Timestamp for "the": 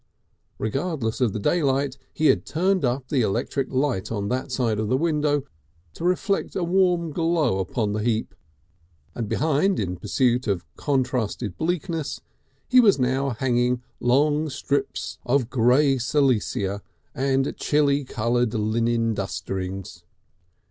1.31-1.39, 3.09-3.21, 4.89-4.97, 7.93-8.01